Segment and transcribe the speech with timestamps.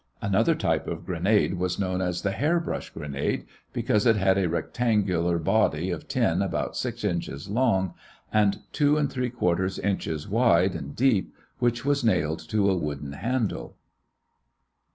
[0.19, 4.49] Another type of grenade was known as the hair brush grenade because it had a
[4.49, 7.93] rectangular body of tin about six inches long
[8.33, 13.11] and two and three quarter inches wide and deep, which was nailed to a wooden
[13.11, 13.75] handle.